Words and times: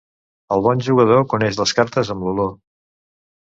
El 0.55 0.63
bon 0.67 0.81
jugador 0.87 1.21
coneix 1.35 1.61
les 1.61 1.75
cartes 1.81 2.11
amb 2.17 2.29
l'olor. 2.31 2.53